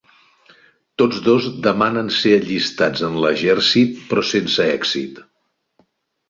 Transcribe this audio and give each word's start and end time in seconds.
Tots 1.01 1.19
dos 1.27 1.49
demanen 1.67 2.09
ser 2.19 2.31
allistats 2.37 3.05
en 3.09 3.19
l'exèrcit, 3.25 4.01
però 4.09 4.25
sense 4.31 4.67
èxit. 4.79 5.21